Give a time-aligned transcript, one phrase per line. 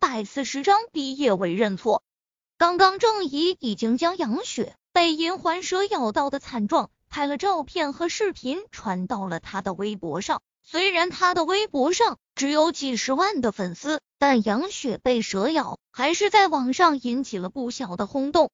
[0.00, 2.02] 百四十章逼叶维认错。
[2.56, 10.40] 刚刚郑怡已经将杨雪被银环蛇咬到的惨状拍了照片和视频传到了他的微博上。
[10.62, 18.50] 虽然他的微博上只有几十万的粉丝，但杨雪被蛇咬还是在网上引起了不小的轰动。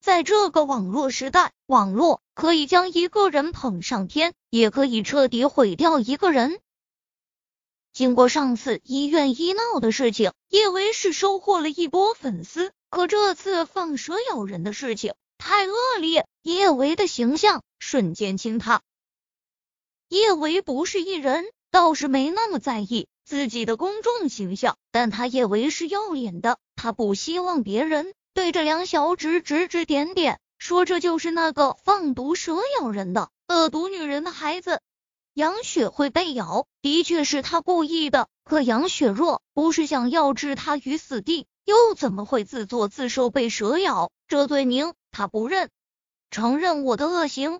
[0.00, 6.60] 在这个网络时代，网络可以将一个人捧上天，也可以彻底毁掉一个人。
[7.94, 12.72] 经过上次医院医闹的事情，叶维是收获了一波粉丝。
[12.90, 18.82] 可这次放蛇咬人的事情太恶劣，叶维的形象瞬间倾塌。
[20.08, 34.80] 叶维不是艺人，倒是没那么在意自己的公众形象，但他叶维是要脸的，他不希望别人对着梁小芷指指点点，说这就是那个放毒蛇咬人的恶毒女人的孩子。
[35.34, 38.28] 杨雪会被咬，的确是他故意的。
[38.44, 44.12] 可杨雪若不是想要置他于死地，又怎么会自作自受被蛇咬？
[44.28, 45.70] 这罪名他不认，
[46.30, 47.58] 承认我的恶行。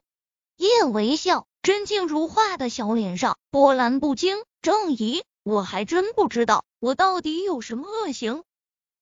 [0.56, 4.44] 叶微笑，真静如画的小脸上波澜不惊。
[4.62, 8.44] 郑怡，我还真不知道我到底有什么恶行。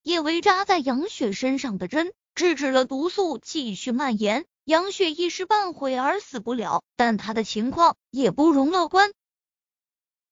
[0.01, 4.47] 叶维扎在杨雪身上的针，制止了毒素继续蔓延。
[4.65, 9.11] 杨雪一时半会儿死不了，但她的情况也不容乐观。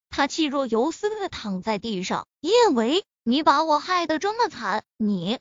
[0.10, 2.28] 她气若游丝的躺在地上。
[2.40, 5.40] 叶维，你把我害得这么惨，你……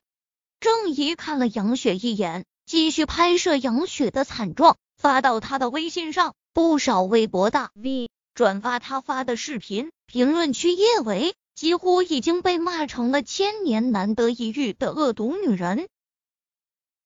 [0.58, 6.34] 郑怡看了杨雪一眼，继续拍摄杨雪的惨状，发到他的微信上。
[6.52, 15.88] 不少微博大 V 转发他发的视频，评论区叶维几乎已经被骂成了千年难得一遇的恶毒女人。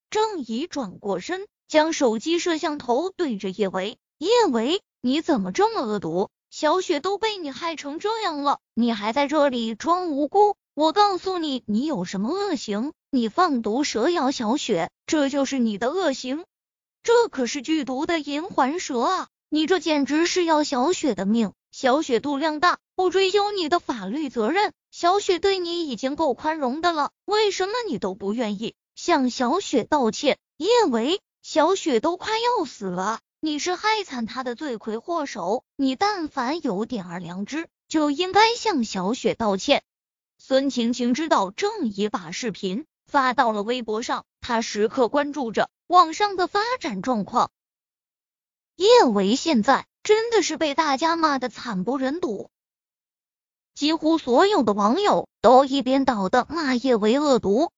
[0.09, 1.47] 郑怡转过身。
[1.69, 6.31] 将手机摄像头对着叶维，叶维，你怎么这么恶毒？
[6.51, 10.56] 小雪都被你害成这样了，你还在这里装无辜？
[10.75, 12.93] 我告诉你，你有什么恶行？
[13.11, 16.45] 你放毒蛇咬小雪，这就是你的恶行。
[17.03, 19.28] 这可是剧毒的银环蛇啊！
[19.50, 21.53] 你这简直是要小雪的命。
[21.71, 24.72] 小雪度量大，不追究你的法律责任。
[24.91, 30.38] 小雪对你已经够宽容的了，为什么你都不愿意向小雪道歉？
[30.56, 31.21] 叶维。
[31.44, 35.62] 小雪都快要死了，你是害惨她的罪魁祸首。
[35.77, 39.84] 你但凡有点儿良知，就应该向小雪道歉。
[40.38, 47.50] 孙晴晴知道郑怡把视频发到了微博上，她时刻关注着网上的发展状况。
[48.76, 52.49] 叶维现在真的是被大家骂的惨不忍睹，
[53.75, 57.71] 几乎所有的网友都一边倒的骂叶维恶毒。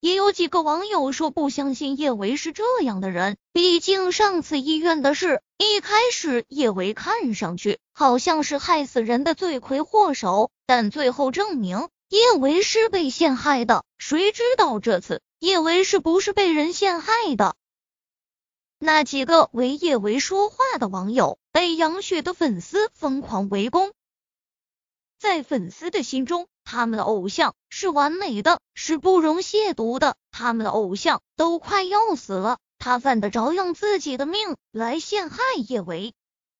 [0.00, 13.84] 也有几个网友说不相信叶维是这样的人，毕竟上次医院的事，一开始叶维看上去好像是害死人的罪魁祸首，但最后证明叶维是被陷害的。
[13.98, 17.56] 谁知道这次叶维是不是被人陷害的？
[18.78, 23.92] 那几个为叶维说话的网友被杨雪的粉丝疯狂围攻，
[25.18, 26.46] 在粉丝的心中。
[26.66, 30.16] 他们的偶像是完美的，是不容亵渎的。
[30.32, 35.38] 他们的偶像都快要死了，他犯得着用自己的命来陷害
[35.68, 36.12] 叶维？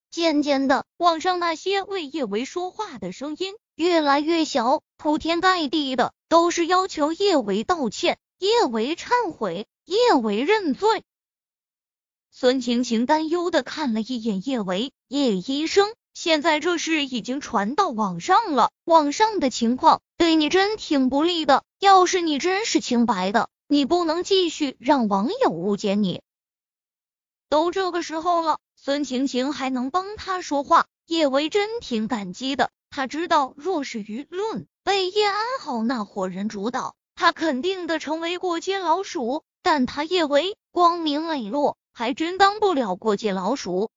[0.08, 11.02] 渐渐的，网上那些为叶维说话的声音越来越小，铺天盖地的都是要求叶维道歉、叶维忏悔、叶维认罪。
[12.30, 15.92] 孙晴晴担忧的看了一眼叶维，叶医生。
[16.19, 21.62] 现在这事已经传到网上了，网上的情况对你真挺不利的。
[21.78, 26.22] 要是你真是清白的，你不能继续让网友误解你。
[27.50, 32.71] 都这个时候了，孙晴晴还能帮他说话，叶维真挺感激的。
[32.88, 39.44] 他知道，若是舆论被叶安好那伙人主导，他肯定的成为过街老鼠。
[39.60, 43.91] 但他叶维光明磊落，还真当不了过街老鼠。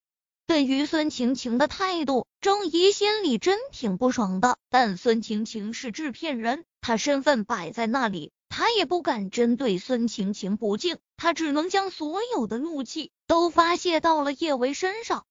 [0.49, 4.57] 对于孙晴晴的态度，郑怡心里真挺不爽的。
[4.71, 15.23] 但孙晴晴是制片人，她身份摆在那里，她也不敢针对孙晴晴不敬，她只能将所有的怒气都发泄到了叶维身上。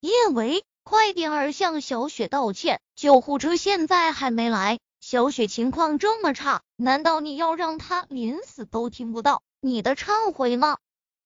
[0.00, 2.80] 叶维，快点儿向小雪道歉！
[2.96, 10.78] 救护车现在还没来，小雪情况这么差，难道你要让她临死都听不到你的忏悔吗？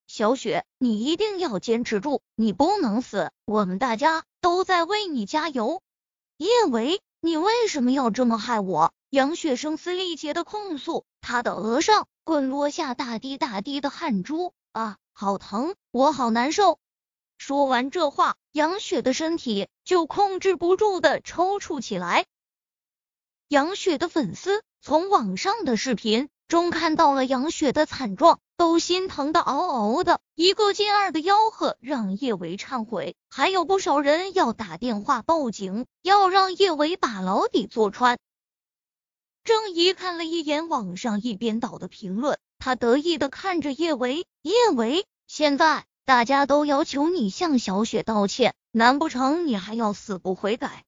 [0.06, 5.82] 小雪，你一定要坚持住，你不能死，我们大家都在为你加油。
[6.36, 8.92] 叶维，你为什么要这么害我？
[9.10, 16.78] 杨雪声嘶力竭的控诉，她的额上滚落下大滴大滴的汗珠，啊，好疼，我好难受。
[17.38, 22.26] 说完这话，杨雪的身体就控制不住的抽搐起来。
[23.48, 30.20] 杨雪的粉丝从网上的视频中看到了杨雪的惨状，都心疼的嗷嗷的。
[30.34, 38.18] 一个劲儿的吆喝让叶维忏悔，还有不少人要打电话报警，要让叶维把牢底坐穿。
[39.44, 50.84] 郑怡看了一眼网上一边倒的评论，他得意的看着叶维，叶维，现在大家都要求你向小雪道歉，难不成你还要死不悔改？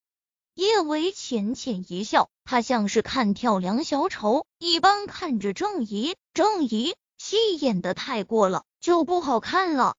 [0.54, 6.16] 叶维浅浅一笑，他像是看跳梁小丑一般看着郑怡。
[6.32, 9.96] 郑怡，戏演的太过了，就不好看了。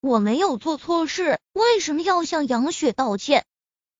[0.00, 3.44] 我没有做错事，为什么要向杨雪道歉？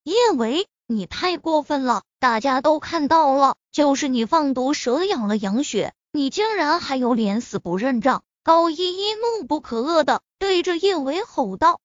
[0.05, 8.23] 叶维，你太过分了，大家都看到了，就是你放毒蛇咬了杨雪，你竟然还有脸死不认账！
[8.45, 11.81] 高依依怒不可遏的对着叶维吼道：“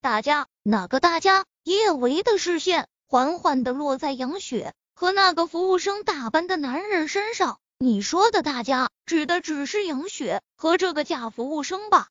[0.00, 7.58] 大家，哪个大家？”叶维的视线缓缓的落在杨雪和那个服务生打扮的男人身上。
[7.84, 12.08] 你说的大家指的只是杨雪和这个假服务生吧？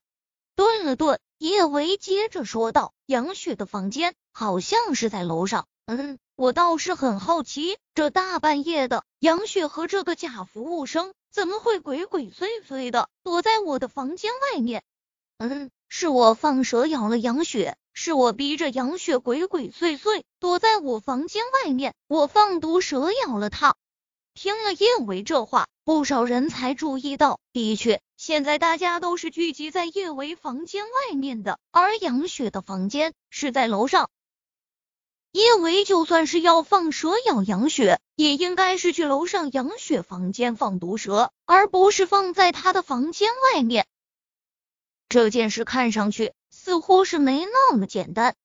[0.54, 5.66] 顿了顿，叶维接着说道：“杨雪的房间好像是在楼上。
[5.86, 14.84] 嗯，我倒是很好奇，这大半夜的，杨雪和这个假服务生怎么会鬼鬼祟祟的躲在我的房间外面？
[15.38, 23.76] 嗯，是我放蛇咬了杨雪。”是我逼着杨雪鬼鬼祟祟躲在我房间外面，我放毒蛇咬了他。
[24.34, 34.10] 听了叶维这话，不少人才注意到，的确，现在大家都是聚集在叶维房间外面的，而杨雪的房间是在楼上。
[35.32, 43.86] 叶维就算是要放蛇咬杨雪，也应该是去楼上杨雪房间放毒蛇，而不是放在他的房间外面。
[45.08, 46.32] 这件事看上去。
[46.56, 48.36] 似乎是没那么简单。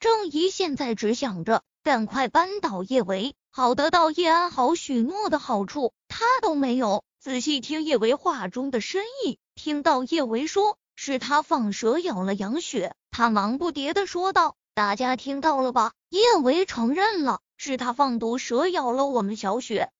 [0.00, 9.40] 郑怡现在只想着赶快扳倒叶维，好得到叶安好许诺的好处，他都没有仔细听叶维话中的深意。
[9.56, 15.90] 听到叶维说是他放蛇咬了杨雪，他忙不迭的说道：“大家听到了吧？
[16.08, 19.90] 叶维承认了，是他放毒蛇咬了我们小雪。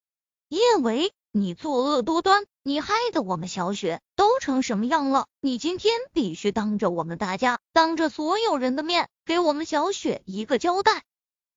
[0.49, 5.27] 叶维，你作恶多端。”你害得我们小雪都成什么样了？
[5.41, 11.03] 你今天必须当着我们大家，当着所有人的面，给我们小雪一个交代。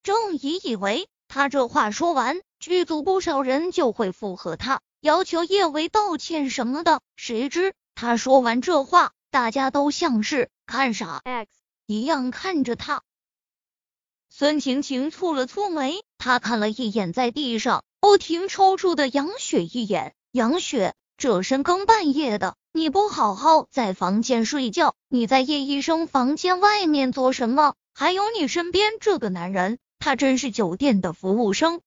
[0.04, 7.00] 郑怡以为他这话说完，剧组不少人就会附和他，要求叶维道歉什么的。
[7.16, 11.50] 谁知他说完这话，大家都像是看傻 X
[11.86, 13.02] 一样看着他。
[14.30, 20.94] 孙晴晴蹙了蹙眉，她看了一眼在地上不停抽搐的杨雪一眼，杨雪。
[21.16, 27.76] 这深更半夜的，你不好好在房间睡觉，你在叶医生房间外面做什么？
[27.94, 31.82] 还有你身边这个男人，他真是酒店的服务生，